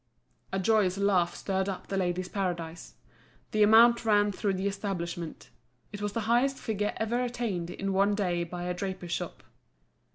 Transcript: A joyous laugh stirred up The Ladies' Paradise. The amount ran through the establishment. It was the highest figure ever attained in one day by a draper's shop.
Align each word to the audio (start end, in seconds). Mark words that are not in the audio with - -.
A 0.51 0.57
joyous 0.57 0.97
laugh 0.97 1.35
stirred 1.35 1.69
up 1.69 1.85
The 1.85 1.95
Ladies' 1.95 2.27
Paradise. 2.27 2.95
The 3.51 3.61
amount 3.61 4.03
ran 4.03 4.31
through 4.31 4.55
the 4.55 4.65
establishment. 4.67 5.51
It 5.93 6.01
was 6.01 6.13
the 6.13 6.21
highest 6.21 6.57
figure 6.57 6.93
ever 6.97 7.23
attained 7.23 7.69
in 7.69 7.93
one 7.93 8.15
day 8.15 8.43
by 8.43 8.63
a 8.63 8.73
draper's 8.73 9.11
shop. 9.11 9.43